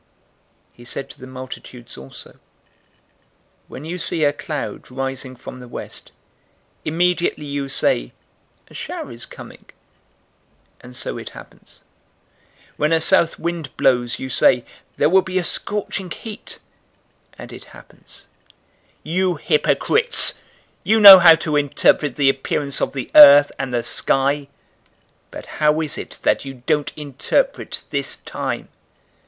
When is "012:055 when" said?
12.71-12.91